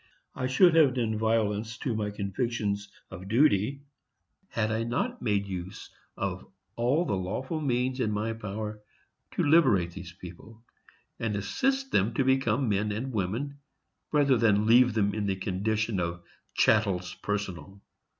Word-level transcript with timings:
_I 0.33 0.47
should 0.47 0.73
have 0.73 0.95
done 0.95 1.15
violence 1.15 1.77
to 1.77 1.93
my 1.95 2.09
convictions 2.09 2.89
of 3.11 3.27
duty, 3.27 3.83
had 4.49 4.71
I 4.71 4.81
not 4.83 5.21
made 5.21 5.45
use 5.45 5.91
of 6.17 6.43
all 6.75 7.05
the 7.05 7.13
lawful 7.13 7.61
means 7.61 7.99
in 7.99 8.09
my 8.11 8.33
power 8.33 8.81
to 9.35 9.43
liberate 9.43 9.93
those 9.93 10.11
people, 10.11 10.63
and 11.19 11.35
assist 11.35 11.91
them 11.91 12.15
to 12.15 12.23
become 12.23 12.67
men 12.67 12.91
and 12.91 13.13
women, 13.13 13.59
rather 14.11 14.37
than 14.37 14.65
leave 14.65 14.95
them 14.95 15.13
in 15.13 15.27
the 15.27 15.35
condition 15.35 15.99
of 15.99 16.23
chattels 16.55 17.13
personal. 17.13 17.79